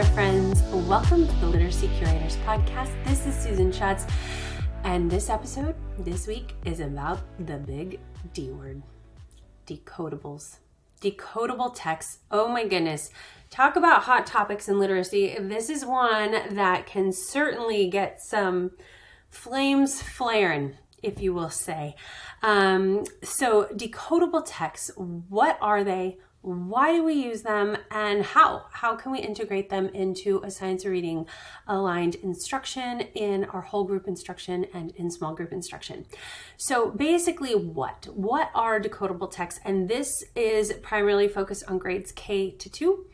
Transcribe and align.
there, 0.00 0.14
friends. 0.14 0.62
Welcome 0.88 1.26
to 1.26 1.34
the 1.40 1.46
Literacy 1.46 1.90
Curators 1.98 2.36
Podcast. 2.38 2.90
This 3.04 3.26
is 3.26 3.34
Susan 3.34 3.70
Schatz, 3.70 4.06
and 4.82 5.10
this 5.10 5.28
episode 5.28 5.74
this 5.98 6.26
week 6.26 6.54
is 6.64 6.80
about 6.80 7.20
the 7.44 7.58
big 7.58 8.00
D 8.32 8.48
word 8.48 8.82
decodables. 9.66 10.56
Decodable 11.02 11.72
text. 11.74 12.20
Oh 12.30 12.48
my 12.48 12.66
goodness. 12.66 13.10
Talk 13.50 13.76
about 13.76 14.04
hot 14.04 14.26
topics 14.26 14.70
in 14.70 14.78
literacy. 14.78 15.36
This 15.38 15.68
is 15.68 15.84
one 15.84 16.54
that 16.54 16.86
can 16.86 17.12
certainly 17.12 17.90
get 17.90 18.22
some 18.22 18.70
flames 19.28 20.00
flaring, 20.00 20.78
if 21.02 21.20
you 21.20 21.34
will 21.34 21.50
say. 21.50 21.94
Um, 22.42 23.04
so, 23.22 23.64
decodable 23.74 24.44
texts, 24.46 24.92
what 24.96 25.58
are 25.60 25.84
they? 25.84 26.16
Why 26.42 26.94
do 26.94 27.04
we 27.04 27.12
use 27.12 27.42
them 27.42 27.76
and 27.90 28.24
how? 28.24 28.64
How 28.70 28.96
can 28.96 29.12
we 29.12 29.18
integrate 29.18 29.68
them 29.68 29.88
into 29.88 30.40
a 30.42 30.50
science 30.50 30.86
reading 30.86 31.26
aligned 31.66 32.14
instruction 32.16 33.00
in 33.14 33.44
our 33.44 33.60
whole 33.60 33.84
group 33.84 34.08
instruction 34.08 34.64
and 34.72 34.90
in 34.96 35.10
small 35.10 35.34
group 35.34 35.52
instruction? 35.52 36.06
So 36.56 36.90
basically 36.90 37.54
what? 37.54 38.08
What 38.14 38.50
are 38.54 38.80
decodable 38.80 39.30
texts? 39.30 39.60
And 39.64 39.88
this 39.88 40.24
is 40.34 40.72
primarily 40.82 41.28
focused 41.28 41.64
on 41.68 41.78
grades 41.78 42.10
k 42.12 42.50
to 42.52 42.70
2 42.70 43.04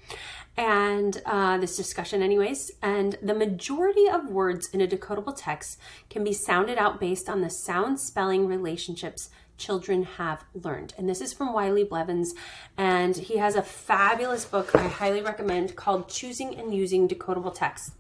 and 0.57 1.21
uh, 1.27 1.59
this 1.59 1.77
discussion 1.77 2.23
anyways. 2.23 2.71
And 2.81 3.19
the 3.21 3.35
majority 3.35 4.09
of 4.09 4.31
words 4.31 4.69
in 4.69 4.81
a 4.81 4.87
decodable 4.87 5.35
text 5.37 5.79
can 6.09 6.23
be 6.23 6.33
sounded 6.33 6.79
out 6.79 7.01
based 7.01 7.29
on 7.29 7.41
the 7.41 7.51
sound 7.51 7.99
spelling 7.99 8.47
relationships 8.47 9.31
children 9.57 10.05
have 10.05 10.45
learned. 10.55 10.95
And 10.99 11.09
this 11.09 11.21
is 11.21 11.33
from 11.33 11.53
Wiley 11.53 11.85
Blevins, 11.85 12.35
and 12.77 13.17
he 13.17 13.39
has 13.39 13.57
a 13.57 13.63
fabulous 13.63 14.45
book 14.45 14.75
I 14.75 14.89
highly 14.89 15.23
recommend 15.23 15.77
called 15.77 16.09
Choosing 16.09 16.57
and 16.57 16.75
Using 16.75 17.09
Decodable 17.09 17.55
Text. 17.55 17.93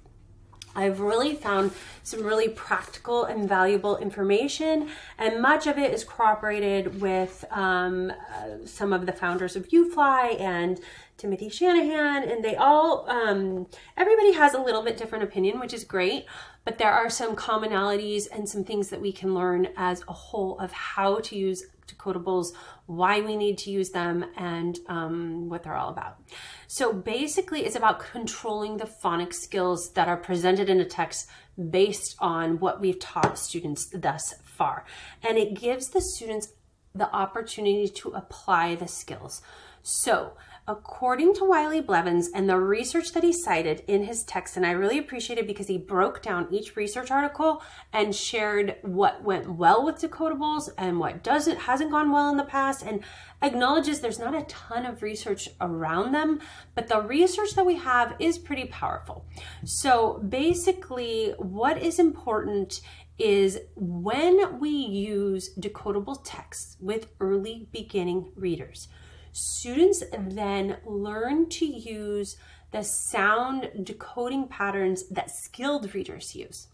I've 0.76 1.00
really 1.00 1.34
found 1.34 1.72
some 2.02 2.22
really 2.22 2.50
practical 2.50 3.24
and 3.24 3.48
valuable 3.48 3.96
information, 3.96 4.90
and 5.18 5.40
much 5.40 5.66
of 5.66 5.78
it 5.78 5.92
is 5.92 6.04
corroborated 6.04 7.00
with 7.00 7.44
um, 7.50 8.10
uh, 8.10 8.66
some 8.66 8.92
of 8.92 9.06
the 9.06 9.12
founders 9.12 9.56
of 9.56 9.68
UFLI 9.70 10.38
and 10.38 10.78
Timothy 11.16 11.48
Shanahan, 11.48 12.28
and 12.28 12.44
they 12.44 12.56
all, 12.56 13.08
um, 13.08 13.66
everybody 13.96 14.32
has 14.32 14.52
a 14.52 14.60
little 14.60 14.82
bit 14.82 14.98
different 14.98 15.24
opinion, 15.24 15.58
which 15.58 15.72
is 15.72 15.82
great, 15.82 16.26
but 16.66 16.76
there 16.76 16.92
are 16.92 17.08
some 17.08 17.34
commonalities 17.34 18.26
and 18.30 18.46
some 18.46 18.64
things 18.64 18.90
that 18.90 19.00
we 19.00 19.12
can 19.12 19.34
learn 19.34 19.68
as 19.76 20.04
a 20.08 20.12
whole 20.12 20.58
of 20.58 20.72
how 20.72 21.20
to 21.20 21.36
use 21.36 21.64
decodables, 21.86 22.48
why 22.86 23.20
we 23.20 23.36
need 23.36 23.58
to 23.58 23.70
use 23.70 23.90
them, 23.90 24.24
and 24.36 24.78
um, 24.88 25.48
what 25.48 25.62
they're 25.62 25.74
all 25.74 25.90
about. 25.90 26.18
So 26.66 26.92
basically, 26.92 27.64
it's 27.64 27.76
about 27.76 28.00
controlling 28.00 28.76
the 28.76 28.86
phonics 28.86 29.34
skills 29.34 29.92
that 29.92 30.08
are 30.08 30.16
presented 30.16 30.68
in 30.68 30.80
a 30.80 30.84
text 30.84 31.28
based 31.70 32.16
on 32.18 32.58
what 32.58 32.80
we've 32.80 32.98
taught 32.98 33.38
students 33.38 33.86
thus 33.92 34.34
far. 34.44 34.84
And 35.22 35.36
it 35.38 35.54
gives 35.54 35.88
the 35.88 36.00
students 36.00 36.52
the 36.94 37.12
opportunity 37.14 37.88
to 37.88 38.10
apply 38.10 38.74
the 38.74 38.88
skills. 38.88 39.42
So, 39.82 40.32
according 40.68 41.32
to 41.34 41.44
Wiley 41.44 41.80
Blevins 41.80 42.28
and 42.34 42.48
the 42.48 42.58
research 42.58 43.12
that 43.12 43.22
he 43.22 43.32
cited 43.32 43.84
in 43.86 44.04
his 44.04 44.24
text, 44.24 44.56
and 44.56 44.66
I 44.66 44.72
really 44.72 44.98
appreciate 44.98 45.38
it 45.38 45.46
because 45.46 45.68
he 45.68 45.78
broke 45.78 46.22
down 46.22 46.48
each 46.50 46.74
research 46.74 47.10
article 47.10 47.62
and 47.92 48.14
shared 48.14 48.76
what 48.82 49.22
went 49.22 49.48
well 49.48 49.84
with 49.84 49.96
decodables 49.96 50.68
and 50.76 50.98
what 50.98 51.22
doesn't 51.22 51.58
hasn't 51.58 51.92
gone 51.92 52.10
well 52.10 52.28
in 52.30 52.36
the 52.36 52.44
past 52.44 52.82
and 52.82 53.04
acknowledges 53.42 54.00
there's 54.00 54.18
not 54.18 54.34
a 54.34 54.42
ton 54.44 54.84
of 54.84 55.02
research 55.02 55.48
around 55.60 56.12
them, 56.12 56.40
but 56.74 56.88
the 56.88 57.00
research 57.00 57.52
that 57.54 57.66
we 57.66 57.76
have 57.76 58.16
is 58.18 58.36
pretty 58.36 58.64
powerful. 58.64 59.24
So 59.64 60.18
basically, 60.28 61.34
what 61.38 61.80
is 61.80 61.98
important 62.00 62.80
is 63.18 63.60
when 63.76 64.58
we 64.58 64.68
use 64.70 65.54
decodable 65.54 66.20
texts 66.24 66.76
with 66.80 67.06
early 67.20 67.68
beginning 67.72 68.32
readers 68.34 68.88
students 69.36 70.02
then 70.18 70.78
learn 70.84 71.48
to 71.50 71.66
use 71.66 72.36
the 72.72 72.82
sound 72.82 73.70
decoding 73.82 74.48
patterns 74.48 75.08
that 75.08 75.30
skilled 75.30 75.94
readers 75.94 76.34
use. 76.34 76.68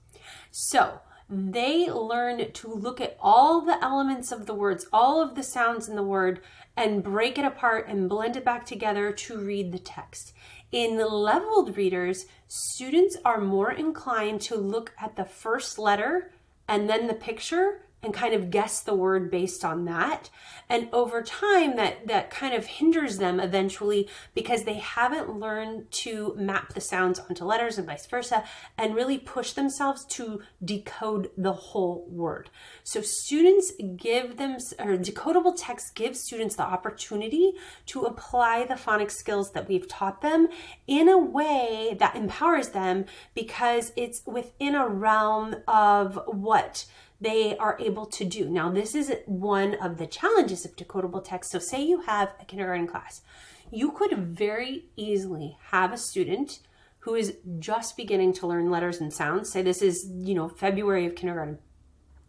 So 0.50 1.00
they 1.28 1.90
learn 1.90 2.52
to 2.52 2.68
look 2.68 3.00
at 3.00 3.16
all 3.20 3.60
the 3.62 3.82
elements 3.82 4.32
of 4.32 4.46
the 4.46 4.54
words, 4.54 4.86
all 4.92 5.20
of 5.20 5.34
the 5.34 5.42
sounds 5.42 5.88
in 5.88 5.96
the 5.96 6.02
word, 6.02 6.40
and 6.76 7.02
break 7.02 7.38
it 7.38 7.44
apart 7.44 7.88
and 7.88 8.08
blend 8.08 8.36
it 8.36 8.44
back 8.44 8.64
together 8.64 9.12
to 9.12 9.38
read 9.38 9.72
the 9.72 9.78
text. 9.78 10.32
In 10.70 10.96
the 10.96 11.08
leveled 11.08 11.76
readers, 11.76 12.26
students 12.48 13.16
are 13.24 13.40
more 13.40 13.72
inclined 13.72 14.40
to 14.42 14.56
look 14.56 14.94
at 15.00 15.16
the 15.16 15.24
first 15.24 15.78
letter 15.78 16.30
and 16.68 16.88
then 16.88 17.06
the 17.06 17.14
picture 17.14 17.82
and 18.02 18.12
kind 18.12 18.34
of 18.34 18.50
guess 18.50 18.80
the 18.80 18.94
word 18.94 19.30
based 19.30 19.64
on 19.64 19.84
that. 19.84 20.28
And 20.68 20.88
over 20.92 21.22
time 21.22 21.76
that 21.76 22.08
that 22.08 22.30
kind 22.30 22.54
of 22.54 22.66
hinders 22.66 23.18
them 23.18 23.38
eventually 23.38 24.08
because 24.34 24.64
they 24.64 24.74
haven't 24.74 25.38
learned 25.38 25.90
to 25.92 26.34
map 26.36 26.72
the 26.72 26.80
sounds 26.80 27.20
onto 27.20 27.44
letters 27.44 27.78
and 27.78 27.86
vice 27.86 28.06
versa 28.06 28.44
and 28.76 28.94
really 28.94 29.18
push 29.18 29.52
themselves 29.52 30.04
to 30.06 30.40
decode 30.64 31.30
the 31.36 31.52
whole 31.52 32.06
word. 32.10 32.50
So 32.82 33.02
students 33.02 33.72
give 33.96 34.36
them 34.36 34.52
or 34.78 34.96
decodable 34.96 35.54
text 35.56 35.94
gives 35.94 36.20
students 36.20 36.56
the 36.56 36.64
opportunity 36.64 37.52
to 37.86 38.02
apply 38.02 38.64
the 38.64 38.74
phonics 38.74 39.12
skills 39.12 39.52
that 39.52 39.68
we've 39.68 39.86
taught 39.86 40.22
them 40.22 40.48
in 40.86 41.08
a 41.08 41.18
way 41.18 41.96
that 41.98 42.16
empowers 42.16 42.70
them 42.70 43.04
because 43.34 43.92
it's 43.96 44.22
within 44.26 44.74
a 44.74 44.88
realm 44.88 45.54
of 45.68 46.18
what 46.26 46.86
they 47.22 47.56
are 47.56 47.76
able 47.80 48.06
to 48.06 48.24
do. 48.24 48.48
Now, 48.48 48.70
this 48.70 48.94
is 48.94 49.12
one 49.26 49.74
of 49.74 49.98
the 49.98 50.06
challenges 50.06 50.64
of 50.64 50.76
decodable 50.76 51.22
text. 51.24 51.50
So, 51.52 51.58
say 51.58 51.82
you 51.82 52.02
have 52.02 52.30
a 52.40 52.44
kindergarten 52.44 52.86
class, 52.86 53.22
you 53.70 53.92
could 53.92 54.18
very 54.18 54.86
easily 54.96 55.56
have 55.70 55.92
a 55.92 55.98
student 55.98 56.60
who 57.00 57.14
is 57.14 57.36
just 57.58 57.96
beginning 57.96 58.32
to 58.32 58.46
learn 58.46 58.70
letters 58.70 59.00
and 59.00 59.12
sounds. 59.12 59.50
Say 59.50 59.62
this 59.62 59.82
is, 59.82 60.08
you 60.08 60.34
know, 60.34 60.48
February 60.48 61.06
of 61.06 61.16
kindergarten. 61.16 61.58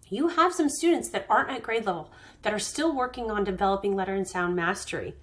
You 0.09 0.29
have 0.29 0.53
some 0.53 0.69
students 0.69 1.09
that 1.09 1.25
aren't 1.29 1.49
at 1.49 1.63
grade 1.63 1.85
level 1.85 2.11
that 2.41 2.53
are 2.53 2.59
still 2.59 2.95
working 2.95 3.31
on 3.31 3.43
developing 3.43 3.95
letter 3.95 4.13
and 4.13 4.27
sound 4.27 4.55
mastery. 4.55 5.15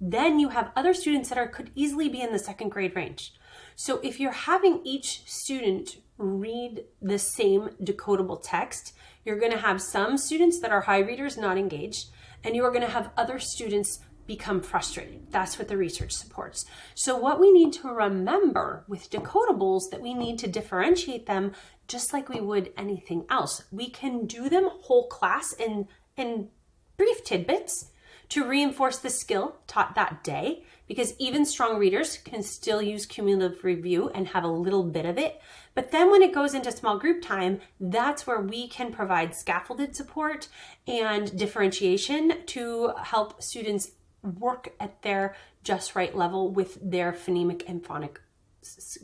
Then 0.00 0.38
you 0.38 0.50
have 0.50 0.72
other 0.76 0.92
students 0.92 1.28
that 1.28 1.38
are 1.38 1.48
could 1.48 1.70
easily 1.74 2.08
be 2.08 2.20
in 2.20 2.32
the 2.32 2.38
second 2.38 2.70
grade 2.70 2.94
range. 2.94 3.34
So 3.76 4.00
if 4.02 4.20
you're 4.20 4.32
having 4.32 4.80
each 4.84 5.22
student 5.30 5.96
read 6.18 6.84
the 7.00 7.18
same 7.18 7.70
decodable 7.82 8.40
text, 8.42 8.94
you're 9.26 9.38
going 9.38 9.52
to 9.52 9.58
have 9.58 9.82
some 9.82 10.16
students 10.16 10.60
that 10.60 10.70
are 10.70 10.82
high 10.82 11.00
readers 11.00 11.36
not 11.36 11.58
engaged, 11.58 12.10
and 12.44 12.54
you 12.54 12.64
are 12.64 12.70
going 12.70 12.84
to 12.84 12.90
have 12.90 13.10
other 13.16 13.38
students 13.38 13.98
become 14.26 14.60
frustrated. 14.60 15.26
That's 15.30 15.58
what 15.58 15.68
the 15.68 15.76
research 15.76 16.12
supports. 16.12 16.64
So 16.94 17.16
what 17.16 17.40
we 17.40 17.52
need 17.52 17.72
to 17.74 17.88
remember 17.88 18.84
with 18.88 19.10
decodables 19.10 19.90
that 19.90 20.00
we 20.00 20.14
need 20.14 20.38
to 20.40 20.48
differentiate 20.48 21.26
them 21.26 21.52
just 21.88 22.12
like 22.12 22.28
we 22.28 22.40
would 22.40 22.72
anything 22.76 23.24
else. 23.28 23.64
We 23.70 23.90
can 23.90 24.26
do 24.26 24.48
them 24.48 24.68
whole 24.82 25.06
class 25.08 25.52
in 25.52 25.88
in 26.16 26.48
brief 26.96 27.22
tidbits 27.24 27.90
to 28.30 28.44
reinforce 28.44 28.98
the 28.98 29.10
skill 29.10 29.56
taught 29.66 29.94
that 29.94 30.24
day 30.24 30.64
because 30.86 31.14
even 31.18 31.44
strong 31.44 31.78
readers 31.78 32.18
can 32.18 32.42
still 32.42 32.80
use 32.80 33.06
cumulative 33.06 33.64
review 33.64 34.08
and 34.10 34.28
have 34.28 34.44
a 34.44 34.48
little 34.48 34.84
bit 34.84 35.04
of 35.06 35.18
it. 35.18 35.40
But 35.74 35.90
then 35.90 36.10
when 36.10 36.22
it 36.22 36.34
goes 36.34 36.54
into 36.54 36.72
small 36.72 36.98
group 36.98 37.22
time, 37.22 37.60
that's 37.80 38.26
where 38.26 38.40
we 38.40 38.68
can 38.68 38.92
provide 38.92 39.34
scaffolded 39.34 39.94
support 39.96 40.48
and 40.86 41.36
differentiation 41.36 42.44
to 42.46 42.92
help 43.02 43.42
students 43.42 43.90
work 44.22 44.72
at 44.80 45.02
their 45.02 45.36
just 45.62 45.94
right 45.94 46.16
level 46.16 46.50
with 46.50 46.78
their 46.82 47.12
phonemic 47.12 47.62
and 47.68 47.84
phonic 47.84 48.20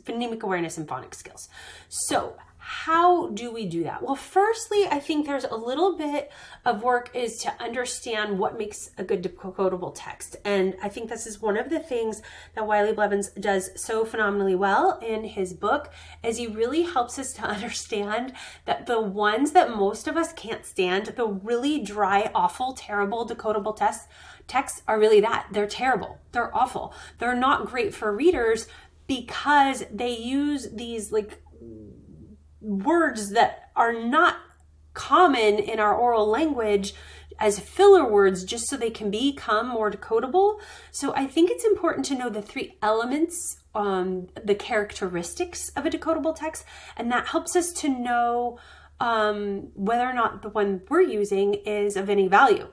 phonemic 0.03 0.43
awareness 0.43 0.77
and 0.77 0.87
phonics 0.87 1.15
skills. 1.15 1.47
So, 1.87 2.35
how 2.65 3.27
do 3.31 3.51
we 3.51 3.65
do 3.65 3.83
that? 3.83 4.01
Well, 4.01 4.15
firstly, 4.15 4.87
I 4.89 4.97
think 4.97 5.25
there's 5.25 5.43
a 5.43 5.53
little 5.53 5.97
bit 5.97 6.31
of 6.63 6.81
work 6.81 7.11
is 7.13 7.37
to 7.39 7.61
understand 7.61 8.39
what 8.39 8.57
makes 8.57 8.89
a 8.97 9.03
good 9.03 9.21
decodable 9.21 9.91
text. 9.93 10.37
And 10.45 10.73
I 10.81 10.87
think 10.87 11.09
this 11.09 11.27
is 11.27 11.41
one 11.41 11.57
of 11.57 11.69
the 11.69 11.81
things 11.81 12.21
that 12.55 12.65
Wiley 12.65 12.93
Blevins 12.93 13.31
does 13.31 13.71
so 13.75 14.05
phenomenally 14.05 14.55
well 14.55 14.97
in 15.05 15.25
his 15.25 15.53
book 15.53 15.91
is 16.23 16.37
he 16.37 16.47
really 16.47 16.83
helps 16.83 17.19
us 17.19 17.33
to 17.33 17.41
understand 17.43 18.31
that 18.63 18.85
the 18.85 19.01
ones 19.01 19.51
that 19.51 19.75
most 19.75 20.07
of 20.07 20.15
us 20.15 20.31
can't 20.31 20.65
stand, 20.65 21.07
the 21.17 21.27
really 21.27 21.79
dry, 21.79 22.31
awful, 22.33 22.71
terrible 22.71 23.27
decodable 23.27 23.75
tests, 23.75 24.07
texts 24.47 24.83
are 24.87 24.97
really 24.97 25.19
that. 25.19 25.47
They're 25.51 25.67
terrible. 25.67 26.21
They're 26.31 26.55
awful. 26.55 26.93
They're 27.19 27.35
not 27.35 27.65
great 27.65 27.93
for 27.93 28.15
readers 28.15 28.67
because 29.05 29.83
they 29.91 30.15
use 30.17 30.69
these 30.71 31.11
like 31.11 31.41
words 32.63 33.31
that 33.31 33.69
are 33.75 33.93
not 33.93 34.37
common 34.93 35.59
in 35.59 35.79
our 35.79 35.95
oral 35.95 36.27
language 36.27 36.93
as 37.39 37.59
filler 37.59 38.09
words 38.09 38.43
just 38.43 38.67
so 38.67 38.77
they 38.77 38.89
can 38.89 39.11
become 39.11 39.67
more 39.67 39.91
decodable. 39.91 40.59
So 40.91 41.13
I 41.15 41.27
think 41.27 41.51
it's 41.51 41.65
important 41.65 42.05
to 42.07 42.15
know 42.15 42.29
the 42.29 42.41
three 42.41 42.77
elements 42.81 43.57
um, 43.75 44.27
the 44.43 44.55
characteristics 44.55 45.69
of 45.69 45.85
a 45.85 45.89
decodable 45.89 46.35
text, 46.35 46.65
and 46.95 47.11
that 47.11 47.27
helps 47.27 47.55
us 47.55 47.71
to 47.73 47.89
know 47.89 48.59
um, 48.99 49.71
whether 49.73 50.07
or 50.07 50.13
not 50.13 50.41
the 50.41 50.49
one 50.49 50.81
we're 50.89 51.01
using 51.01 51.55
is 51.65 51.97
of 51.97 52.09
any 52.09 52.27
value. 52.27 52.71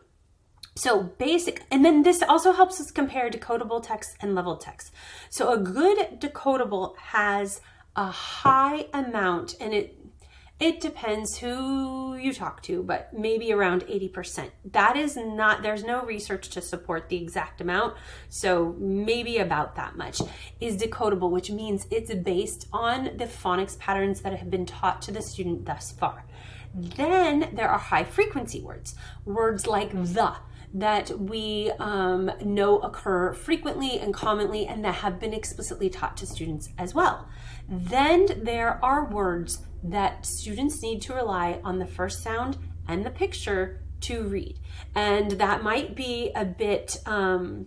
So 0.76 1.02
basic, 1.02 1.64
and 1.70 1.84
then 1.84 2.02
this 2.02 2.22
also 2.22 2.52
helps 2.52 2.80
us 2.80 2.90
compare 2.90 3.30
decodable 3.30 3.82
text 3.82 4.16
and 4.20 4.34
leveled 4.34 4.60
text. 4.60 4.92
So 5.28 5.52
a 5.52 5.58
good 5.58 6.20
decodable 6.20 6.96
has 6.98 7.60
a 7.96 8.10
high 8.10 8.86
amount, 8.92 9.56
and 9.60 9.74
it 9.74 9.96
it 10.60 10.78
depends 10.78 11.38
who 11.38 12.14
you 12.16 12.34
talk 12.34 12.62
to, 12.64 12.82
but 12.82 13.14
maybe 13.14 13.50
around 13.50 13.80
80%. 13.86 14.50
That 14.72 14.94
is 14.94 15.16
not, 15.16 15.62
there's 15.62 15.82
no 15.82 16.04
research 16.04 16.50
to 16.50 16.60
support 16.60 17.08
the 17.08 17.16
exact 17.16 17.62
amount. 17.62 17.96
So 18.28 18.76
maybe 18.78 19.38
about 19.38 19.76
that 19.76 19.96
much 19.96 20.20
is 20.60 20.76
decodable, 20.76 21.30
which 21.30 21.50
means 21.50 21.86
it's 21.90 22.14
based 22.14 22.68
on 22.74 23.04
the 23.16 23.24
phonics 23.24 23.78
patterns 23.78 24.20
that 24.20 24.36
have 24.38 24.50
been 24.50 24.66
taught 24.66 25.00
to 25.02 25.12
the 25.12 25.22
student 25.22 25.64
thus 25.64 25.92
far. 25.92 26.26
Then 26.74 27.48
there 27.54 27.70
are 27.70 27.78
high 27.78 28.04
frequency 28.04 28.60
words, 28.60 28.94
words 29.24 29.66
like 29.66 29.92
the, 29.92 30.36
that 30.72 31.10
we 31.18 31.72
um, 31.78 32.30
know 32.42 32.78
occur 32.78 33.32
frequently 33.32 33.98
and 33.98 34.14
commonly 34.14 34.66
and 34.66 34.84
that 34.84 34.96
have 34.96 35.18
been 35.18 35.34
explicitly 35.34 35.90
taught 35.90 36.16
to 36.18 36.26
students 36.26 36.68
as 36.78 36.94
well. 36.94 37.28
Then 37.68 38.42
there 38.44 38.84
are 38.84 39.04
words 39.04 39.66
that 39.82 40.26
students 40.26 40.82
need 40.82 41.02
to 41.02 41.14
rely 41.14 41.60
on 41.64 41.78
the 41.78 41.86
first 41.86 42.22
sound 42.22 42.58
and 42.86 43.04
the 43.04 43.10
picture 43.10 43.80
to 44.02 44.22
read. 44.22 44.58
And 44.94 45.32
that 45.32 45.62
might 45.62 45.94
be 45.94 46.30
a 46.34 46.44
bit, 46.44 46.98
um, 47.06 47.66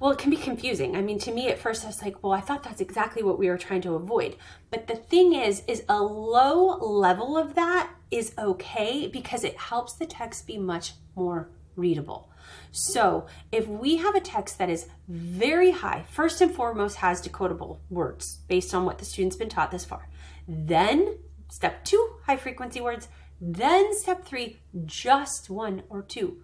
well, 0.00 0.10
it 0.10 0.18
can 0.18 0.30
be 0.30 0.36
confusing. 0.36 0.96
I 0.96 1.02
mean, 1.02 1.18
to 1.20 1.32
me 1.32 1.48
at 1.48 1.58
first, 1.58 1.84
I 1.84 1.88
was 1.88 2.02
like, 2.02 2.22
well, 2.22 2.32
I 2.32 2.40
thought 2.40 2.62
that's 2.62 2.80
exactly 2.80 3.22
what 3.22 3.38
we 3.38 3.48
were 3.48 3.58
trying 3.58 3.82
to 3.82 3.94
avoid. 3.94 4.36
But 4.70 4.86
the 4.86 4.96
thing 4.96 5.34
is, 5.34 5.62
is 5.66 5.84
a 5.88 6.02
low 6.02 6.78
level 6.78 7.36
of 7.36 7.54
that 7.54 7.90
is 8.12 8.34
okay 8.38 9.08
because 9.08 9.42
it 9.42 9.56
helps 9.56 9.94
the 9.94 10.06
text 10.06 10.46
be 10.46 10.58
much 10.58 10.92
more 11.16 11.50
readable. 11.74 12.30
So 12.70 13.26
if 13.50 13.66
we 13.66 13.96
have 13.96 14.14
a 14.14 14.20
text 14.20 14.58
that 14.58 14.68
is 14.68 14.86
very 15.08 15.70
high, 15.70 16.04
first 16.10 16.40
and 16.40 16.54
foremost 16.54 16.96
has 16.96 17.26
decodable 17.26 17.78
words 17.90 18.40
based 18.48 18.74
on 18.74 18.84
what 18.84 18.98
the 18.98 19.04
student's 19.04 19.36
been 19.36 19.48
taught 19.48 19.70
this 19.70 19.84
far. 19.84 20.08
Then 20.46 21.18
step 21.48 21.84
two, 21.84 22.16
high 22.26 22.36
frequency 22.36 22.80
words. 22.80 23.08
Then 23.40 23.98
step 23.98 24.24
three, 24.24 24.60
just 24.84 25.50
one 25.50 25.82
or 25.88 26.02
two 26.02 26.42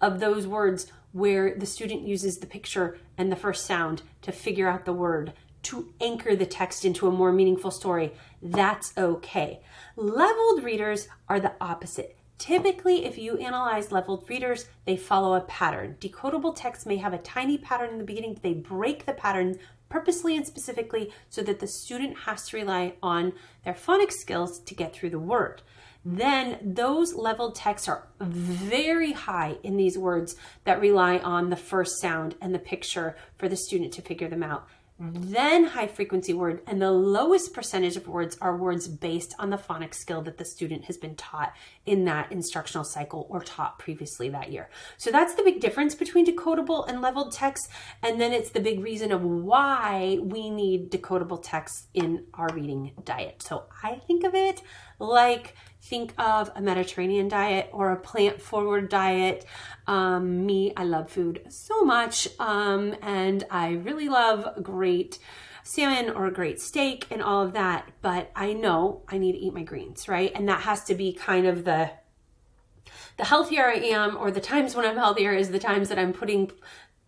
of 0.00 0.20
those 0.20 0.46
words 0.46 0.86
where 1.12 1.56
the 1.56 1.66
student 1.66 2.06
uses 2.06 2.38
the 2.38 2.46
picture 2.46 2.98
and 3.16 3.32
the 3.32 3.36
first 3.36 3.66
sound 3.66 4.02
to 4.22 4.30
figure 4.30 4.68
out 4.68 4.84
the 4.84 4.92
word 4.92 5.32
to 5.64 5.92
anchor 6.00 6.34
the 6.34 6.46
text 6.46 6.84
into 6.84 7.06
a 7.06 7.12
more 7.12 7.32
meaningful 7.32 7.70
story. 7.70 8.12
That's 8.42 8.92
okay. 8.96 9.60
Leveled 9.96 10.64
readers 10.64 11.08
are 11.28 11.40
the 11.40 11.52
opposite. 11.60 12.16
Typically, 12.38 13.04
if 13.04 13.18
you 13.18 13.36
analyze 13.36 13.92
leveled 13.92 14.24
readers, 14.30 14.66
they 14.86 14.96
follow 14.96 15.34
a 15.34 15.42
pattern. 15.42 15.96
Decodable 16.00 16.56
text 16.56 16.86
may 16.86 16.96
have 16.96 17.12
a 17.12 17.18
tiny 17.18 17.58
pattern 17.58 17.90
in 17.90 17.98
the 17.98 18.04
beginning, 18.04 18.32
but 18.32 18.42
they 18.42 18.54
break 18.54 19.04
the 19.04 19.12
pattern 19.12 19.58
purposely 19.90 20.36
and 20.36 20.46
specifically 20.46 21.12
so 21.28 21.42
that 21.42 21.60
the 21.60 21.66
student 21.66 22.20
has 22.20 22.48
to 22.48 22.56
rely 22.56 22.94
on 23.02 23.34
their 23.64 23.74
phonics 23.74 24.14
skills 24.14 24.58
to 24.60 24.74
get 24.74 24.94
through 24.94 25.10
the 25.10 25.18
word. 25.18 25.60
Then 26.02 26.56
those 26.62 27.14
leveled 27.14 27.56
texts 27.56 27.86
are 27.86 28.06
very 28.18 29.12
high 29.12 29.56
in 29.62 29.76
these 29.76 29.98
words 29.98 30.34
that 30.64 30.80
rely 30.80 31.18
on 31.18 31.50
the 31.50 31.56
first 31.56 32.00
sound 32.00 32.36
and 32.40 32.54
the 32.54 32.58
picture 32.58 33.16
for 33.36 33.50
the 33.50 33.56
student 33.56 33.92
to 33.94 34.02
figure 34.02 34.28
them 34.28 34.42
out 34.42 34.66
then 35.02 35.64
high 35.64 35.86
frequency 35.86 36.34
word, 36.34 36.60
and 36.66 36.80
the 36.80 36.90
lowest 36.90 37.54
percentage 37.54 37.96
of 37.96 38.06
words 38.06 38.36
are 38.42 38.54
words 38.54 38.86
based 38.86 39.34
on 39.38 39.48
the 39.48 39.56
phonics 39.56 39.94
skill 39.94 40.20
that 40.22 40.36
the 40.36 40.44
student 40.44 40.84
has 40.84 40.98
been 40.98 41.14
taught 41.14 41.54
in 41.86 42.04
that 42.04 42.30
instructional 42.30 42.84
cycle 42.84 43.26
or 43.30 43.40
taught 43.40 43.78
previously 43.78 44.28
that 44.28 44.52
year. 44.52 44.68
So 44.98 45.10
that's 45.10 45.34
the 45.34 45.42
big 45.42 45.58
difference 45.58 45.94
between 45.94 46.26
decodable 46.26 46.86
and 46.86 47.00
leveled 47.00 47.32
text. 47.32 47.70
And 48.02 48.20
then 48.20 48.34
it's 48.34 48.50
the 48.50 48.60
big 48.60 48.80
reason 48.80 49.10
of 49.10 49.22
why 49.22 50.18
we 50.20 50.50
need 50.50 50.90
decodable 50.90 51.40
text 51.42 51.88
in 51.94 52.26
our 52.34 52.48
reading 52.52 52.92
diet. 53.02 53.42
So 53.42 53.64
I 53.82 53.94
think 54.06 54.24
of 54.24 54.34
it 54.34 54.60
like 54.98 55.56
think 55.82 56.12
of 56.18 56.50
a 56.54 56.60
Mediterranean 56.60 57.28
diet 57.28 57.68
or 57.72 57.90
a 57.90 57.96
plant 57.96 58.40
forward 58.40 58.88
diet. 58.88 59.44
Um, 59.86 60.46
me, 60.46 60.72
I 60.76 60.84
love 60.84 61.10
food 61.10 61.42
so 61.48 61.82
much, 61.82 62.28
um, 62.38 62.94
and 63.02 63.44
I 63.50 63.72
really 63.72 64.08
love 64.08 64.62
great 64.62 65.18
salmon 65.62 66.10
or 66.10 66.26
a 66.26 66.32
great 66.32 66.60
steak 66.60 67.06
and 67.10 67.22
all 67.22 67.42
of 67.42 67.52
that. 67.54 67.88
But 68.02 68.30
I 68.34 68.52
know 68.52 69.02
I 69.08 69.18
need 69.18 69.32
to 69.32 69.38
eat 69.38 69.54
my 69.54 69.62
greens, 69.62 70.08
right? 70.08 70.32
And 70.34 70.48
that 70.48 70.62
has 70.62 70.84
to 70.84 70.94
be 70.94 71.12
kind 71.12 71.46
of 71.46 71.64
the 71.64 71.90
the 73.16 73.26
healthier 73.26 73.66
I 73.66 73.74
am, 73.74 74.16
or 74.16 74.30
the 74.30 74.40
times 74.40 74.74
when 74.74 74.86
I'm 74.86 74.96
healthier, 74.96 75.34
is 75.34 75.50
the 75.50 75.58
times 75.58 75.90
that 75.90 75.98
I'm 75.98 76.12
putting 76.12 76.50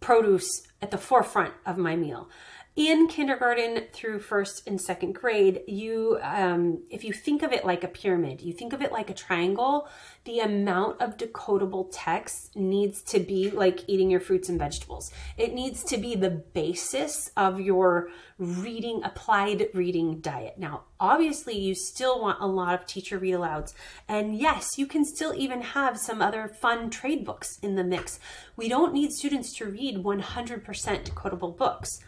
produce 0.01 0.63
at 0.83 0.91
the 0.91 0.99
forefront 0.99 1.55
of 1.65 1.79
my 1.79 1.97
meal 1.97 2.29
in 2.75 3.07
kindergarten 3.07 3.85
through 3.93 4.19
first 4.19 4.67
and 4.67 4.81
second 4.81 5.13
grade, 5.15 5.61
you, 5.69 6.19
um, 6.23 6.83
if 6.89 7.05
you 7.05 7.13
think 7.13 7.43
of 7.43 7.53
it 7.53 7.67
like 7.67 7.85
a 7.85 7.89
pyramid, 7.89 8.41
you 8.41 8.55
think 8.55 8.73
of 8.73 8.81
it 8.81 8.91
like 8.91 9.11
a 9.11 9.15
triangle, 9.15 9.89
the 10.25 10.39
amount 10.39 11.03
of 11.03 11.19
decodable 11.19 11.89
text 11.93 12.57
needs 12.57 13.03
to 13.03 13.21
be 13.21 13.51
like 13.51 13.87
eating 13.89 14.09
your 14.09 14.21
fruits 14.21 14.49
and 14.49 14.59
vegetables. 14.59 15.13
It 15.37 15.53
needs 15.53 15.85
to 15.85 15.99
be 15.99 16.15
the 16.15 16.31
basis 16.31 17.31
of 17.37 17.61
your 17.61 18.09
reading, 18.39 19.03
applied 19.05 19.69
reading 19.75 20.21
diet. 20.21 20.55
Now, 20.57 20.85
obviously, 20.99 21.59
you 21.59 21.75
still 21.75 22.23
want 22.23 22.41
a 22.41 22.47
lot 22.47 22.75
of 22.75 22.87
teacher 22.87 23.19
read 23.19 23.35
alouds. 23.35 23.75
And 24.09 24.39
yes, 24.39 24.79
you 24.79 24.87
can 24.87 25.05
still 25.05 25.35
even 25.35 25.61
have 25.61 25.99
some 25.99 26.23
other 26.23 26.49
fun 26.49 26.89
trade 26.89 27.27
books 27.27 27.59
in 27.63 27.75
the 27.75 27.85
mix. 27.85 28.19
We 28.57 28.71
don't 28.71 28.95
need 28.95 29.13
students 29.13 29.55
to 29.59 29.67
read 29.67 29.97
100% 29.97 30.65
decodable 30.65 31.55
books 31.55 32.01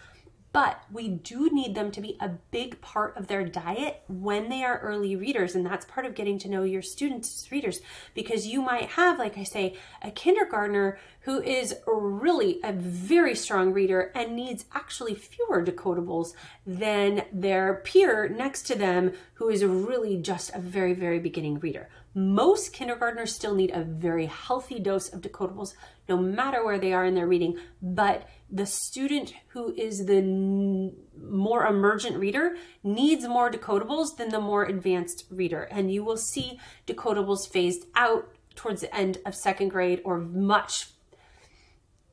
but 0.54 0.84
we 0.92 1.08
do 1.08 1.50
need 1.50 1.74
them 1.74 1.90
to 1.90 2.00
be 2.00 2.16
a 2.20 2.28
big 2.28 2.80
part 2.80 3.16
of 3.16 3.26
their 3.26 3.44
diet 3.44 4.04
when 4.06 4.48
they 4.48 4.62
are 4.62 4.78
early 4.78 5.16
readers. 5.16 5.56
And 5.56 5.66
that's 5.66 5.84
part 5.84 6.06
of 6.06 6.14
getting 6.14 6.38
to 6.38 6.48
know 6.48 6.62
your 6.62 6.80
students 6.80 7.48
readers 7.50 7.80
because 8.14 8.46
you 8.46 8.62
might 8.62 8.90
have, 8.90 9.18
like 9.18 9.36
I 9.36 9.42
say, 9.42 9.76
a 10.00 10.12
kindergartner 10.12 10.96
who 11.22 11.42
is 11.42 11.74
really 11.88 12.60
a 12.62 12.72
very 12.72 13.34
strong 13.34 13.72
reader 13.72 14.12
and 14.14 14.36
needs 14.36 14.66
actually 14.72 15.16
fewer 15.16 15.64
decodables 15.64 16.34
than 16.64 17.24
their 17.32 17.82
peer 17.82 18.28
next 18.28 18.62
to 18.68 18.76
them 18.76 19.12
who 19.34 19.48
is 19.48 19.64
really 19.64 20.18
just 20.18 20.54
a 20.54 20.60
very, 20.60 20.94
very 20.94 21.18
beginning 21.18 21.58
reader. 21.58 21.88
Most 22.14 22.72
kindergartners 22.72 23.34
still 23.34 23.56
need 23.56 23.72
a 23.72 23.82
very 23.82 24.26
healthy 24.26 24.78
dose 24.78 25.12
of 25.12 25.20
decodables, 25.20 25.74
no 26.08 26.16
matter 26.16 26.64
where 26.64 26.78
they 26.78 26.92
are 26.92 27.04
in 27.04 27.16
their 27.16 27.26
reading. 27.26 27.58
But 27.82 28.28
the 28.50 28.66
student 28.66 29.34
who 29.48 29.74
is 29.74 30.06
the 30.06 30.92
more 31.20 31.66
emergent 31.66 32.16
reader 32.16 32.56
needs 32.82 33.26
more 33.26 33.50
decodables 33.50 34.16
than 34.16 34.28
the 34.28 34.40
more 34.40 34.64
advanced 34.64 35.24
reader. 35.30 35.62
And 35.64 35.92
you 35.92 36.04
will 36.04 36.16
see 36.16 36.60
decodables 36.86 37.48
phased 37.48 37.86
out 37.96 38.28
towards 38.54 38.82
the 38.82 38.94
end 38.94 39.18
of 39.26 39.34
second 39.34 39.68
grade 39.70 40.00
or 40.04 40.18
much 40.18 40.88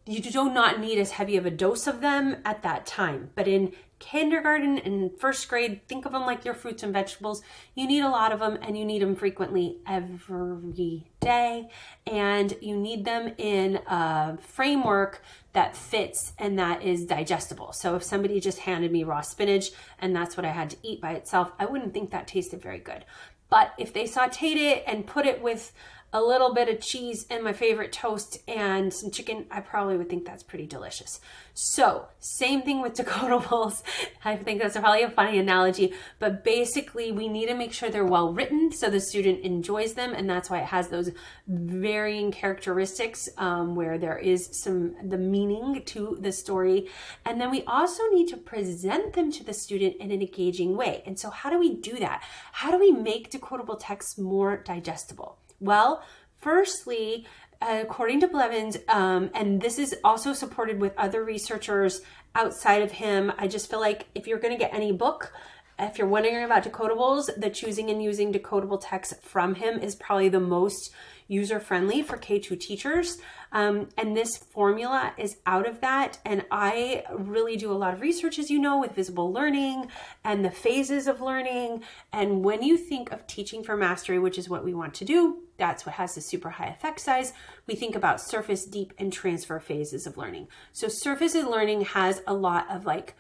you 0.06 0.20
do 0.20 0.52
not 0.52 0.80
need 0.80 0.98
as 0.98 1.12
heavy 1.12 1.38
of 1.38 1.46
a 1.46 1.52
dose 1.52 1.86
of 1.86 2.02
them 2.02 2.38
at 2.44 2.64
that 2.64 2.86
time. 2.86 3.30
But 3.36 3.48
in 3.48 3.74
kindergarten 4.00 4.80
and 4.80 5.12
first 5.20 5.48
grade, 5.48 5.82
think 5.88 6.06
of 6.06 6.12
them 6.12 6.24
like 6.24 6.44
your 6.44 6.56
fruits 6.56 6.82
and 6.82 6.92
vegetables. 6.92 7.44
You 7.76 7.88
need 7.88 8.02
a 8.02 8.10
lot 8.10 8.32
of 8.32 8.40
them 8.40 8.58
and 8.62 8.76
you 8.76 8.84
need 8.84 9.04
them 9.04 9.16
frequently 9.16 9.78
every 9.88 11.08
day. 11.20 11.70
And 12.08 12.58
you 12.62 12.76
need 12.76 13.06
them 13.06 13.34
in 13.38 13.80
a 13.88 14.38
framework 14.42 15.22
that 15.54 15.76
fits 15.76 16.34
and 16.38 16.58
that 16.60 16.82
is 16.82 17.06
digestible. 17.06 17.74
So 17.74 17.96
if 17.96 18.04
somebody 18.04 18.40
just 18.40 18.60
handed 18.60 18.92
me 18.92 19.04
raw 19.04 19.22
spinach 19.22 19.72
and 20.00 20.16
that's 20.16 20.38
what 20.38 20.46
I 20.46 20.52
had 20.52 20.70
to 20.72 20.78
eat 20.84 21.02
by 21.02 21.12
itself, 21.14 21.52
I 21.60 21.66
wouldn't 21.66 21.94
think 21.94 22.12
that 22.12 22.28
tasted 22.28 22.62
very 22.62 22.80
good. 22.80 23.06
But 23.50 23.74
if 23.78 23.92
they 23.92 24.06
sauteed 24.06 24.56
it 24.56 24.84
and 24.88 25.06
put 25.06 25.26
it 25.26 25.42
with 25.42 25.74
a 26.14 26.22
little 26.22 26.54
bit 26.54 26.68
of 26.68 26.82
cheese 26.82 27.26
and 27.30 27.42
my 27.44 27.54
favorite 27.54 27.94
toast 27.94 28.40
and 28.48 28.94
some 28.94 29.12
chicken, 29.12 29.46
I 29.50 29.62
probably 29.62 29.96
would 29.96 30.10
think 30.10 30.26
that's 30.26 30.44
pretty 30.44 30.68
delicious. 30.68 31.22
So, 31.54 32.08
same 32.20 32.64
thing 32.64 32.82
with 32.82 32.94
decodables. 32.96 33.82
I 34.26 34.36
think 34.36 34.62
that's 34.62 34.78
probably 34.78 35.04
a 35.04 35.10
funny 35.10 35.40
analogy, 35.40 35.94
but 36.20 36.44
basically, 36.44 37.12
we 37.14 37.30
need 37.30 37.48
to 37.48 37.56
make 37.56 37.72
sure 37.72 37.90
they're 37.90 38.06
well 38.06 38.34
written 38.34 38.72
so 38.74 38.90
the 38.90 39.00
student 39.00 39.42
enjoys 39.42 39.94
them, 39.94 40.14
and 40.14 40.30
that's 40.30 40.50
why 40.50 40.60
it 40.60 40.66
has 40.66 40.90
those 40.90 41.12
varying 41.48 42.32
characteristics 42.32 43.30
um, 43.38 43.76
where 43.76 43.98
there 43.98 44.18
is 44.18 44.50
some 44.52 44.96
the 45.08 45.18
meaning 45.18 45.82
to 45.86 46.18
the 46.20 46.32
story, 46.32 46.90
and 47.26 47.40
then 47.40 47.52
we 47.52 47.64
also 47.64 48.04
need 48.12 48.28
to 48.28 48.38
present 48.38 49.14
them 49.14 49.32
to 49.32 49.44
the 49.46 49.54
student 49.54 49.96
in 49.98 50.12
an 50.12 50.22
engaging 50.22 50.76
way. 50.76 51.04
And 51.06 51.18
so, 51.18 51.30
how 51.30 51.50
do 51.50 51.58
we 51.58 51.76
do 51.76 51.98
that? 52.00 52.22
How 52.52 52.70
do 52.70 52.80
we 52.80 52.92
make 52.92 53.32
decodable 53.32 53.78
texts 53.80 54.18
more 54.18 54.58
digestible? 54.58 55.38
Well, 55.62 56.04
firstly, 56.40 57.28
according 57.62 58.20
to 58.22 58.28
Blevins, 58.28 58.78
um, 58.90 59.30
and 59.36 59.62
this 59.62 59.78
is 59.78 59.96
also 60.04 60.34
supported 60.34 60.82
with 60.82 60.98
other 60.98 61.24
researchers 61.24 62.02
outside 62.34 62.82
of 62.82 62.92
him. 62.92 63.32
I 63.38 63.48
just 63.48 63.70
feel 63.70 63.80
like 63.80 64.08
if 64.16 64.26
you're 64.26 64.40
going 64.40 64.54
to 64.54 64.60
get 64.60 64.74
any 64.74 64.92
book, 64.92 65.32
if 65.78 66.00
you're 66.00 66.08
wondering 66.08 66.44
about 66.44 66.64
decodables, 66.64 67.30
the 67.40 67.50
choosing 67.52 67.92
and 67.92 68.02
using 68.02 68.34
decodable 68.34 68.80
text 68.82 69.22
from 69.22 69.56
him 69.56 69.80
is 69.80 69.96
probably 69.96 70.30
the 70.30 70.40
most 70.40 70.92
user 71.32 71.62
friendly 71.62 72.04
for 72.04 72.18
K2 72.18 72.60
teachers. 72.60 73.18
Um, 73.54 73.88
and 73.98 74.16
this 74.16 74.36
formula 74.38 75.14
is 75.18 75.38
out 75.46 75.68
of 75.68 75.80
that. 75.80 76.20
And 76.26 76.46
I 76.52 77.04
really 77.10 77.56
do 77.56 77.72
a 77.72 77.74
lot 77.74 77.94
of 77.94 78.02
research, 78.02 78.38
as 78.38 78.50
you 78.50 78.60
know, 78.60 78.80
with 78.80 78.94
visible 78.94 79.32
learning 79.32 79.88
and 80.26 80.44
the 80.44 80.52
phases 80.52 81.08
of 81.08 81.22
learning. 81.22 81.84
And 82.12 82.44
when 82.44 82.62
you 82.62 82.78
think 82.78 83.12
of 83.12 83.26
teaching 83.28 83.64
for 83.64 83.78
mastery, 83.78 84.20
which 84.20 84.38
is 84.38 84.50
what 84.50 84.66
we 84.66 84.74
want 84.74 84.94
to 84.96 85.06
do, 85.06 85.44
that's 85.58 85.86
what 85.86 85.96
has 85.96 86.16
the 86.16 86.22
super 86.22 86.50
high 86.50 86.68
effect 86.68 87.00
size. 87.00 87.34
We 87.66 87.76
think 87.76 87.96
about 87.96 88.20
surface, 88.20 88.66
deep, 88.66 88.94
and 88.98 89.14
transfer 89.14 89.60
phases 89.60 90.06
of 90.06 90.18
learning. 90.18 90.48
So, 90.74 90.88
surface 90.90 91.36
learning 91.36 91.82
has 91.82 92.22
a 92.26 92.34
lot 92.34 92.70
of 92.70 92.86
like 92.86 93.16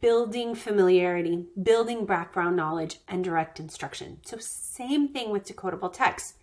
building 0.00 0.54
familiarity, 0.54 1.46
building 1.60 2.06
background 2.06 2.56
knowledge, 2.56 3.00
and 3.08 3.24
direct 3.24 3.58
instruction. 3.58 4.18
So, 4.24 4.36
same 4.38 5.08
thing 5.08 5.30
with 5.30 5.44
decodable 5.44 5.92
text 5.92 6.34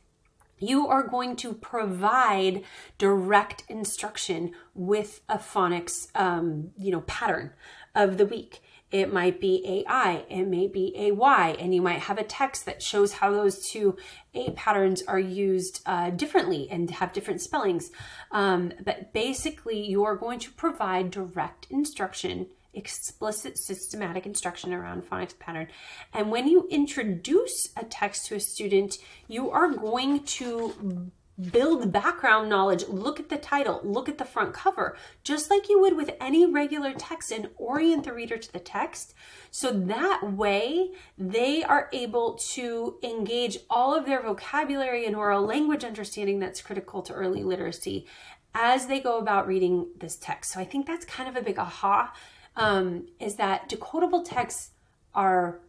you 0.64 0.88
are 0.88 1.08
going 1.08 1.36
to 1.38 1.54
provide 1.54 2.64
direct 2.98 3.64
instruction 3.70 4.52
with 4.74 5.22
a 5.28 5.38
phonics 5.38 6.08
um, 6.16 6.72
you 6.78 6.92
know 6.92 7.02
pattern 7.02 7.52
of 7.96 8.18
the 8.18 8.26
week. 8.26 8.62
It 8.92 9.12
might 9.12 9.42
be 9.42 9.86
ai 9.90 10.24
it 10.30 10.46
may 10.48 10.68
be 10.68 10.94
ay 10.96 11.56
and 11.60 11.74
you 11.74 11.82
might 11.82 12.02
have 12.02 12.20
a 12.20 12.24
text 12.24 12.66
that 12.68 12.82
shows 12.82 13.14
how 13.14 13.32
those 13.32 13.68
two 13.68 13.98
a 14.36 14.52
patterns 14.52 15.02
are 15.08 15.20
used 15.20 15.82
uh, 15.88 16.12
differently 16.12 16.68
and 16.70 16.90
have 16.92 17.12
different 17.12 17.42
spellings. 17.42 17.92
Um, 18.32 18.72
but 18.84 19.12
basically 19.12 19.84
you 19.84 20.04
are 20.04 20.16
going 20.16 20.40
to 20.40 20.52
provide 20.52 21.10
direct 21.10 21.66
instruction 21.72 22.48
explicit 22.74 23.58
systematic 23.58 24.26
instruction 24.26 24.74
around 24.74 25.10
phonics 25.10 25.38
pattern. 25.38 25.68
And 26.14 26.32
when 26.32 26.48
you 26.48 26.68
introduce 26.70 27.70
a 27.78 27.84
text 27.84 28.26
to 28.28 28.36
a 28.36 28.40
student, 28.40 28.98
you 29.28 29.52
are 29.52 29.70
going 29.70 30.24
to 30.24 31.12
build 31.52 31.92
background 31.92 32.48
knowledge. 32.48 32.88
Look 32.88 33.20
at 33.20 33.30
the 33.30 33.38
title, 33.38 33.82
look 33.84 34.08
at 34.08 34.18
the 34.18 34.26
front 34.26 34.54
cover, 34.54 34.96
just 35.24 35.50
like 35.50 35.68
you 35.68 35.80
would 35.82 35.96
with 35.96 36.12
any 36.22 36.46
regular 36.46 36.94
text 36.94 37.32
and 37.32 37.50
orient 37.58 38.04
the 38.04 38.14
reader 38.14 38.38
to 38.38 38.54
the 38.54 38.60
text. 38.60 39.16
So 39.50 39.72
that 39.72 40.22
way 40.34 40.92
they 41.18 41.64
are 41.64 41.90
able 41.92 42.36
to 42.54 43.00
engage 43.02 43.58
all 43.70 43.96
of 43.96 44.06
their 44.06 44.22
vocabulary 44.22 45.06
and 45.06 45.16
oral 45.16 45.44
language 45.44 45.84
understanding 45.84 46.40
that's 46.40 46.62
critical 46.62 47.02
to 47.04 47.14
early 47.14 47.44
literacy 47.44 48.06
as 48.54 48.86
they 48.86 49.00
go 49.00 49.18
about 49.18 49.48
reading 49.48 49.88
this 49.98 50.16
text. 50.16 50.52
So 50.52 50.60
I 50.60 50.66
think 50.66 50.86
that's 50.86 51.06
kind 51.06 51.28
of 51.28 51.36
a 51.36 51.42
big 51.42 51.58
aha 51.58 52.14
um, 52.56 53.08
is 53.20 53.36
that 53.36 53.70
decodable 53.70 54.24
texts 54.24 54.72
are 55.14 55.60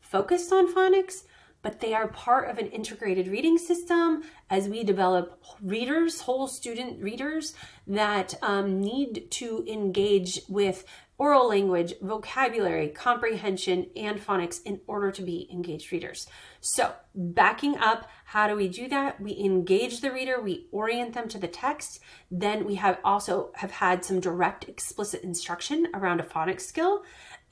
focused 0.00 0.52
on 0.52 0.72
phonics, 0.72 1.24
but 1.62 1.80
they 1.80 1.92
are 1.92 2.08
part 2.08 2.48
of 2.48 2.58
an 2.58 2.68
integrated 2.68 3.28
reading 3.28 3.58
system 3.58 4.22
as 4.48 4.68
we 4.68 4.84
develop 4.84 5.42
readers, 5.62 6.22
whole 6.22 6.46
student 6.46 7.02
readers 7.02 7.54
that 7.86 8.34
um, 8.42 8.80
need 8.80 9.30
to 9.30 9.64
engage 9.68 10.40
with 10.48 10.84
oral 11.18 11.48
language, 11.48 11.94
vocabulary, 12.00 12.88
comprehension, 12.88 13.86
and 13.96 14.24
phonics 14.24 14.62
in 14.64 14.80
order 14.86 15.10
to 15.10 15.22
be 15.22 15.48
engaged 15.52 15.90
readers. 15.90 16.28
So, 16.60 16.92
backing 17.14 17.76
up, 17.78 18.08
how 18.28 18.46
do 18.46 18.54
we 18.54 18.68
do 18.68 18.88
that? 18.88 19.18
We 19.22 19.38
engage 19.38 20.02
the 20.02 20.12
reader, 20.12 20.38
we 20.38 20.66
orient 20.70 21.14
them 21.14 21.28
to 21.28 21.38
the 21.38 21.48
text. 21.48 22.00
Then 22.30 22.66
we 22.66 22.74
have 22.74 22.98
also 23.02 23.52
have 23.54 23.70
had 23.70 24.04
some 24.04 24.20
direct 24.20 24.68
explicit 24.68 25.22
instruction 25.22 25.86
around 25.94 26.20
a 26.20 26.24
phonics 26.24 26.60
skill. 26.60 27.04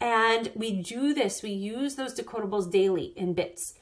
And 0.02 0.52
we 0.54 0.82
do 0.82 1.14
this, 1.14 1.42
we 1.42 1.48
use 1.48 1.94
those 1.94 2.12
decodables 2.12 2.70
daily 2.70 3.14
in 3.16 3.32
bits. 3.32 3.72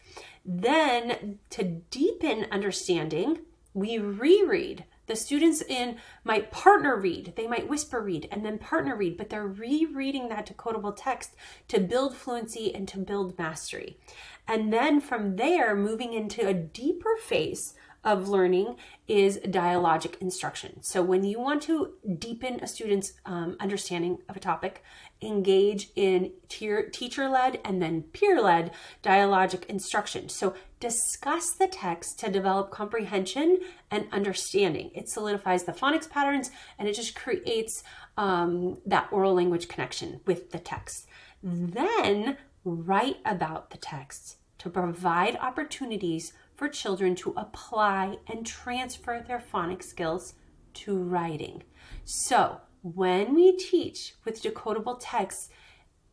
Then 0.44 1.40
to 1.50 1.64
deepen 1.64 2.46
understanding, 2.52 3.40
we 3.72 3.98
reread 3.98 4.84
the 5.06 5.16
students 5.16 5.62
in 5.62 5.96
might 6.22 6.50
partner 6.50 6.96
read, 6.96 7.34
they 7.36 7.46
might 7.46 7.68
whisper 7.68 8.00
read 8.00 8.28
and 8.30 8.44
then 8.44 8.56
partner 8.56 8.96
read, 8.96 9.16
but 9.18 9.28
they're 9.28 9.46
rereading 9.46 10.28
that 10.28 10.46
decodable 10.46 10.94
text 10.96 11.34
to 11.68 11.80
build 11.80 12.16
fluency 12.16 12.74
and 12.74 12.88
to 12.88 12.98
build 12.98 13.38
mastery. 13.38 13.98
And 14.46 14.72
then 14.72 15.00
from 15.00 15.36
there, 15.36 15.74
moving 15.74 16.12
into 16.12 16.46
a 16.46 16.54
deeper 16.54 17.16
phase 17.16 17.74
of 18.04 18.28
learning 18.28 18.76
is 19.08 19.38
dialogic 19.38 20.20
instruction. 20.20 20.82
So 20.82 21.02
when 21.02 21.24
you 21.24 21.40
want 21.40 21.62
to 21.62 21.94
deepen 22.18 22.60
a 22.60 22.66
student's 22.66 23.14
um, 23.24 23.56
understanding 23.60 24.18
of 24.28 24.36
a 24.36 24.40
topic, 24.40 24.82
engage 25.22 25.88
in 25.96 26.32
teacher 26.48 27.28
led 27.28 27.60
and 27.64 27.80
then 27.80 28.02
peer 28.02 28.42
led 28.42 28.72
dialogic 29.02 29.64
instruction. 29.66 30.28
So 30.28 30.54
discuss 30.80 31.52
the 31.52 31.66
text 31.66 32.18
to 32.20 32.30
develop 32.30 32.70
comprehension 32.70 33.60
and 33.90 34.06
understanding. 34.12 34.90
It 34.94 35.08
solidifies 35.08 35.64
the 35.64 35.72
phonics 35.72 36.08
patterns 36.08 36.50
and 36.78 36.86
it 36.86 36.94
just 36.94 37.14
creates 37.14 37.82
um, 38.18 38.78
that 38.84 39.08
oral 39.10 39.34
language 39.34 39.68
connection 39.68 40.20
with 40.26 40.50
the 40.50 40.58
text. 40.58 41.06
Then 41.42 42.36
write 42.64 43.18
about 43.24 43.70
the 43.70 43.76
texts 43.76 44.36
to 44.58 44.70
provide 44.70 45.36
opportunities 45.36 46.32
for 46.56 46.68
children 46.68 47.14
to 47.16 47.34
apply 47.36 48.18
and 48.26 48.46
transfer 48.46 49.22
their 49.26 49.42
phonics 49.52 49.84
skills 49.84 50.34
to 50.72 50.96
writing. 50.96 51.62
So, 52.04 52.60
when 52.82 53.34
we 53.34 53.56
teach 53.56 54.14
with 54.24 54.42
decodable 54.42 54.98
texts, 55.00 55.48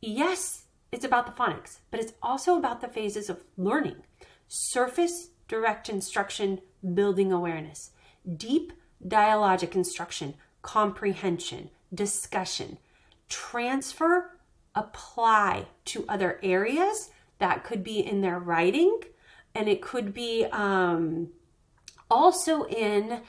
yes, 0.01 0.65
it's 0.91 1.05
about 1.05 1.25
the 1.25 1.43
phonics, 1.43 1.79
but 1.89 1.99
it's 1.99 2.13
also 2.21 2.57
about 2.57 2.81
the 2.81 2.87
phases 2.87 3.29
of 3.29 3.43
learning 3.57 4.03
surface 4.47 5.29
direct 5.47 5.89
instruction, 5.89 6.59
building 6.93 7.31
awareness, 7.31 7.91
deep 8.37 8.71
dialogic 9.05 9.75
instruction, 9.75 10.33
comprehension, 10.61 11.69
discussion, 11.93 12.77
transfer, 13.27 14.37
apply 14.75 15.67
to 15.85 16.05
other 16.07 16.39
areas 16.43 17.09
that 17.39 17.63
could 17.63 17.83
be 17.83 17.99
in 17.99 18.21
their 18.21 18.39
writing 18.39 18.99
and 19.53 19.67
it 19.67 19.81
could 19.81 20.13
be 20.13 20.45
um, 20.51 21.29
also 22.09 22.63
in 22.65 23.21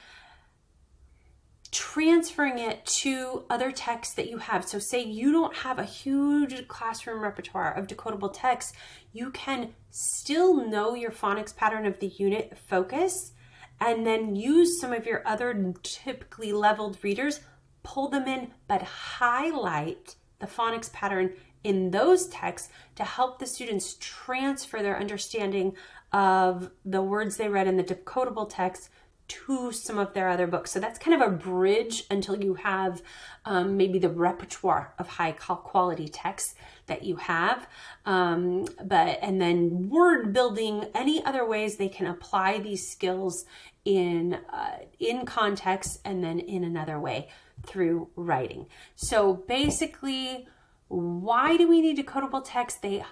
transferring 1.73 2.59
it 2.59 2.85
to 2.85 3.45
other 3.49 3.73
texts 3.73 4.15
that 4.15 4.29
you 4.29 4.39
have. 4.39 4.69
So, 4.69 4.79
say 4.79 5.03
you 5.03 5.33
don't 5.33 5.57
have 5.57 5.79
a 5.79 5.85
huge 5.85 6.69
classroom 6.69 7.23
repertoire 7.23 7.73
of 7.73 7.87
decodable 7.87 8.33
texts, 8.33 8.75
you 9.13 9.31
can 9.31 9.75
still 9.91 10.69
know 10.69 10.95
your 10.95 11.11
phonics 11.11 11.57
pattern 11.57 11.87
of 11.87 11.99
the 11.99 12.09
unit 12.09 12.57
focus 12.57 13.33
and 13.81 14.07
then 14.07 14.37
use 14.37 14.81
some 14.81 14.93
of 14.93 15.07
your 15.07 15.23
other 15.27 15.75
typically 15.83 16.53
leveled 16.53 16.99
readers, 17.03 17.41
pull 17.83 18.09
them 18.09 18.29
in, 18.29 18.53
but 18.69 18.83
highlight 18.83 20.15
the 20.43 20.47
phonics 20.47 20.93
pattern 20.93 21.33
in 21.65 21.91
those 21.91 22.27
texts 22.27 22.69
to 22.97 23.05
help 23.05 23.39
the 23.39 23.47
students 23.47 23.97
transfer 24.01 24.83
their 24.83 24.99
understanding 24.99 25.75
of 26.13 26.71
the 26.85 27.01
words 27.01 27.37
they 27.37 27.49
read 27.49 27.67
in 27.67 27.79
the 27.79 27.85
decodable 27.85 28.47
text 28.49 28.91
to 29.29 29.73
some 29.73 29.99
of 29.99 30.13
their 30.13 30.29
other 30.29 30.47
books. 30.47 30.71
So 30.73 30.81
that's 30.81 30.99
kind 30.99 31.23
of 31.23 31.27
a 31.27 31.35
bridge 31.35 32.05
until 32.11 32.43
you 32.43 32.55
have 32.55 33.01
um, 33.47 33.79
maybe 33.79 33.99
the 33.99 34.11
repertoire 34.11 34.93
of 34.99 35.09
high 35.09 35.33
quality 35.33 36.09
texts 36.09 36.55
that 36.87 37.05
you 37.05 37.17
have. 37.17 37.67
Um, 38.05 38.67
but 38.85 39.19
and 39.23 39.41
then 39.41 39.89
word 39.89 40.35
building, 40.35 40.85
any 40.95 41.25
other 41.25 41.47
ways 41.47 41.77
they 41.77 41.89
can 41.89 42.07
apply 42.09 42.59
these 42.59 42.87
skills 42.87 43.47
in 43.85 44.35
uh, 44.53 44.79
in 44.99 45.25
context 45.25 46.01
and 46.05 46.23
then 46.23 46.39
in 46.39 46.63
another 46.63 47.01
way 47.01 47.29
through 47.65 48.09
writing. 48.17 48.67
So 48.95 49.35
basically 49.35 50.47
why 50.93 51.57
do 51.57 51.67
we 51.67 51.81
need 51.81 51.97
decodable 51.97 52.43
text? 52.45 52.83
They 52.83 53.03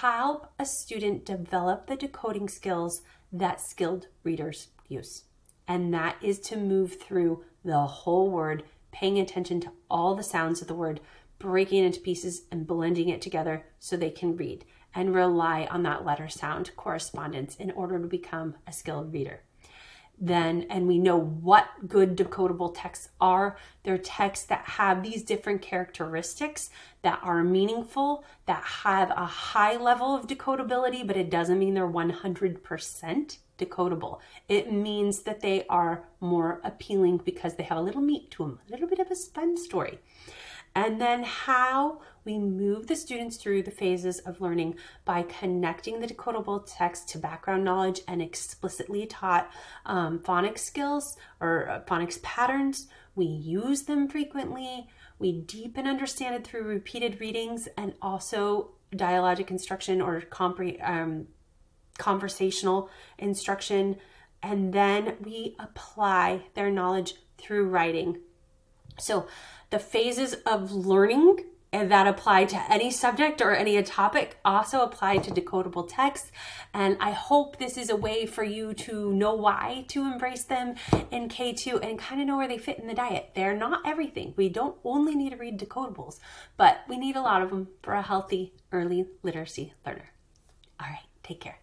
help 0.00 0.52
a 0.58 0.66
student 0.66 1.24
develop 1.24 1.86
the 1.86 1.96
decoding 1.96 2.50
skills 2.50 3.00
that 3.32 3.62
skilled 3.62 4.08
readers 4.24 4.68
use. 4.88 5.24
And 5.66 5.94
that 5.94 6.16
is 6.20 6.38
to 6.40 6.58
move 6.58 7.00
through 7.00 7.42
the 7.64 7.78
whole 7.78 8.30
word, 8.30 8.64
paying 8.92 9.18
attention 9.18 9.58
to 9.60 9.72
all 9.90 10.14
the 10.14 10.22
sounds 10.22 10.60
of 10.60 10.68
the 10.68 10.74
word, 10.74 11.00
breaking 11.38 11.82
it 11.82 11.86
into 11.86 12.00
pieces 12.00 12.42
and 12.50 12.66
blending 12.66 13.08
it 13.08 13.22
together 13.22 13.64
so 13.78 13.96
they 13.96 14.10
can 14.10 14.36
read 14.36 14.66
and 14.94 15.14
rely 15.14 15.66
on 15.70 15.82
that 15.84 16.04
letter 16.04 16.28
sound 16.28 16.72
correspondence 16.76 17.56
in 17.56 17.70
order 17.70 17.98
to 17.98 18.06
become 18.06 18.54
a 18.66 18.72
skilled 18.72 19.14
reader 19.14 19.40
then 20.20 20.66
and 20.68 20.86
we 20.86 20.98
know 20.98 21.16
what 21.18 21.66
good 21.88 22.16
decodable 22.16 22.72
texts 22.76 23.08
are. 23.20 23.56
They're 23.82 23.98
texts 23.98 24.46
that 24.46 24.64
have 24.64 25.02
these 25.02 25.22
different 25.22 25.62
characteristics 25.62 26.70
that 27.02 27.20
are 27.22 27.42
meaningful 27.42 28.24
that 28.46 28.62
have 28.62 29.10
a 29.10 29.24
high 29.24 29.76
level 29.76 30.14
of 30.14 30.26
decodability 30.26 31.06
but 31.06 31.16
it 31.16 31.30
doesn't 31.30 31.58
mean 31.58 31.74
they're 31.74 31.88
100% 31.88 33.38
decodable. 33.58 34.18
It 34.48 34.72
means 34.72 35.22
that 35.22 35.40
they 35.40 35.66
are 35.68 36.04
more 36.20 36.60
appealing 36.64 37.18
because 37.24 37.54
they 37.54 37.62
have 37.64 37.78
a 37.78 37.82
little 37.82 38.02
meat 38.02 38.30
to 38.32 38.44
them 38.44 38.58
a 38.66 38.70
little 38.70 38.88
bit 38.88 38.98
of 38.98 39.10
a 39.10 39.14
fun 39.14 39.56
story. 39.56 40.00
And 40.74 41.00
then 41.00 41.22
how 41.24 42.00
we 42.24 42.38
move 42.38 42.86
the 42.86 42.96
students 42.96 43.36
through 43.36 43.62
the 43.62 43.70
phases 43.70 44.18
of 44.20 44.40
learning 44.40 44.76
by 45.04 45.22
connecting 45.22 46.00
the 46.00 46.06
decodable 46.06 46.62
text 46.66 47.08
to 47.10 47.18
background 47.18 47.64
knowledge 47.64 48.00
and 48.06 48.20
explicitly 48.20 49.06
taught 49.06 49.50
um, 49.86 50.18
phonics 50.20 50.58
skills 50.58 51.16
or 51.40 51.68
uh, 51.68 51.80
phonics 51.80 52.20
patterns. 52.22 52.88
We 53.14 53.26
use 53.26 53.82
them 53.82 54.08
frequently. 54.08 54.88
We 55.18 55.32
deepen 55.32 55.86
understand 55.86 56.34
it 56.34 56.46
through 56.46 56.62
repeated 56.64 57.20
readings 57.20 57.68
and 57.76 57.94
also 58.00 58.72
dialogic 58.94 59.50
instruction 59.50 60.00
or 60.00 60.20
compre- 60.20 60.82
um, 60.88 61.26
conversational 61.98 62.90
instruction. 63.18 63.96
And 64.42 64.72
then 64.72 65.16
we 65.22 65.56
apply 65.58 66.44
their 66.54 66.70
knowledge 66.70 67.14
through 67.38 67.68
writing. 67.68 68.20
So, 68.98 69.26
the 69.70 69.78
phases 69.78 70.34
of 70.46 70.72
learning 70.72 71.44
that 71.72 72.06
apply 72.06 72.44
to 72.46 72.72
any 72.72 72.90
subject 72.90 73.40
or 73.40 73.54
any 73.54 73.80
topic 73.82 74.38
also 74.44 74.82
apply 74.82 75.18
to 75.18 75.30
decodable 75.30 75.88
text. 75.88 76.32
And 76.74 76.96
I 77.00 77.12
hope 77.12 77.58
this 77.58 77.76
is 77.76 77.90
a 77.90 77.96
way 77.96 78.26
for 78.26 78.42
you 78.42 78.74
to 78.74 79.12
know 79.12 79.34
why 79.34 79.84
to 79.88 80.02
embrace 80.02 80.44
them 80.44 80.74
in 81.10 81.28
K2 81.28 81.84
and 81.84 81.98
kind 81.98 82.20
of 82.20 82.26
know 82.26 82.36
where 82.36 82.48
they 82.48 82.58
fit 82.58 82.78
in 82.78 82.86
the 82.86 82.94
diet. 82.94 83.30
They're 83.34 83.56
not 83.56 83.86
everything. 83.86 84.34
We 84.36 84.48
don't 84.48 84.76
only 84.84 85.14
need 85.14 85.30
to 85.30 85.36
read 85.36 85.58
decodables, 85.58 86.18
but 86.56 86.80
we 86.88 86.96
need 86.96 87.16
a 87.16 87.22
lot 87.22 87.42
of 87.42 87.50
them 87.50 87.68
for 87.82 87.94
a 87.94 88.02
healthy 88.02 88.54
early 88.72 89.06
literacy 89.22 89.74
learner. 89.86 90.10
All 90.80 90.88
right, 90.88 91.06
take 91.22 91.40
care. 91.40 91.60